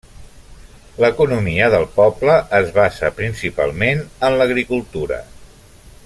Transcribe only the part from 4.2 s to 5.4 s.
en l'agricultura.